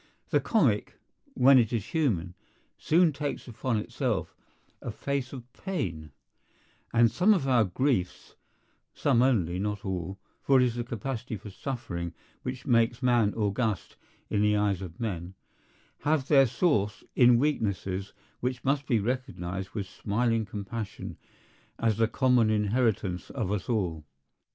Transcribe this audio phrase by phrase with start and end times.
[0.31, 0.95] The comic,
[1.35, 2.33] when it is human,
[2.75, 4.35] soon takes upon itself
[4.81, 6.11] a face of pain;
[6.91, 8.35] and some of our griefs
[8.95, 13.95] (some only, not all, for it is the capacity for suffering which makes man august
[14.27, 15.35] in the eyes of men)
[15.99, 21.15] have their source in weaknesses which must be recognized with smiling compassion
[21.77, 24.03] as the common inheritance of us all.